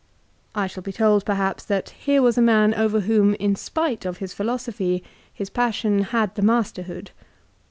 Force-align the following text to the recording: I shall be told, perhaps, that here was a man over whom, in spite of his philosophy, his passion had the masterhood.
I 0.55 0.65
shall 0.65 0.81
be 0.81 0.91
told, 0.91 1.25
perhaps, 1.27 1.63
that 1.65 1.91
here 1.91 2.23
was 2.23 2.35
a 2.35 2.41
man 2.41 2.73
over 2.73 3.01
whom, 3.01 3.35
in 3.35 3.55
spite 3.55 4.03
of 4.03 4.17
his 4.17 4.33
philosophy, 4.33 5.03
his 5.31 5.51
passion 5.51 6.01
had 6.05 6.33
the 6.33 6.41
masterhood. 6.41 7.11